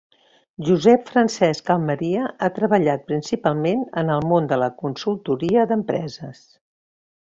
Josep 0.69 1.03
Francesc 1.09 1.69
Almeria 1.73 2.25
ha 2.47 2.51
treballat 2.57 3.05
principalment 3.13 3.87
en 4.05 4.13
el 4.19 4.27
món 4.33 4.53
de 4.55 4.63
la 4.67 4.75
consultoria 4.85 5.71
d'empreses. 5.75 6.47